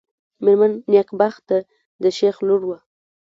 [0.43, 1.57] مېرمن نېکبخته
[2.01, 2.77] د شېخ لور وه.